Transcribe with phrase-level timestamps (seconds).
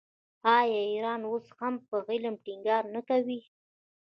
[0.57, 3.39] آیا ایران اوس هم په علم ټینګار نه کوي؟